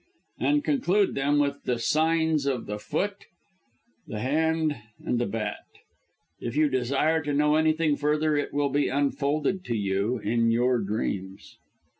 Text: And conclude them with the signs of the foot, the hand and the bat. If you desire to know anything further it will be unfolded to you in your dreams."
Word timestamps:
And 0.39 0.63
conclude 0.63 1.13
them 1.13 1.37
with 1.37 1.61
the 1.65 1.77
signs 1.77 2.47
of 2.47 2.65
the 2.65 2.79
foot, 2.79 3.27
the 4.07 4.19
hand 4.19 4.75
and 4.97 5.19
the 5.19 5.27
bat. 5.27 5.59
If 6.39 6.55
you 6.55 6.69
desire 6.69 7.21
to 7.21 7.35
know 7.35 7.53
anything 7.53 7.95
further 7.95 8.35
it 8.35 8.51
will 8.51 8.69
be 8.69 8.89
unfolded 8.89 9.63
to 9.65 9.75
you 9.77 10.17
in 10.17 10.49
your 10.49 10.79
dreams." 10.79 11.55